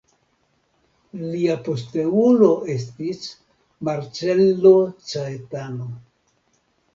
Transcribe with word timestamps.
Lia 1.33 1.57
posteulo 1.67 2.47
estis 2.77 3.21
Marcello 3.91 4.73
Caetano. 5.13 5.91